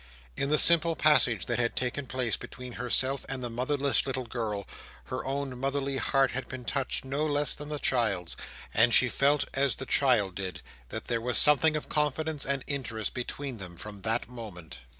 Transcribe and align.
In 0.35 0.49
the 0.49 0.57
simple 0.57 0.95
passage 0.95 1.45
that 1.45 1.59
had 1.59 1.75
taken 1.75 2.07
place 2.07 2.35
between 2.35 2.73
herself 2.73 3.23
and 3.29 3.43
the 3.43 3.51
motherless 3.51 4.07
little 4.07 4.25
girl, 4.25 4.65
her 5.03 5.23
own 5.23 5.55
motherly 5.59 5.97
heart 5.97 6.31
had 6.31 6.47
been 6.47 6.65
touched 6.65 7.05
no 7.05 7.23
less 7.27 7.53
than 7.53 7.69
the 7.69 7.77
child's; 7.77 8.35
and 8.73 8.95
she 8.95 9.09
felt, 9.09 9.45
as 9.53 9.75
the 9.75 9.85
child 9.85 10.33
did, 10.33 10.63
that 10.89 11.05
there 11.05 11.21
was 11.21 11.37
something 11.37 11.75
of 11.75 11.87
confidence 11.87 12.47
and 12.47 12.63
interest 12.65 13.13
between 13.13 13.59
them 13.59 13.77
from 13.77 14.01
that 14.01 14.27
moment. 14.27 14.79